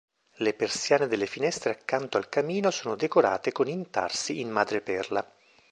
Le 0.37 0.55
persiane 0.55 1.05
delle 1.07 1.27
finestre 1.27 1.69
accanto 1.69 2.17
al 2.17 2.27
camino 2.27 2.71
sono 2.71 2.95
decorate 2.95 3.51
con 3.51 3.67
intarsi 3.67 4.39
in 4.39 4.49
madreperla. 4.49 5.31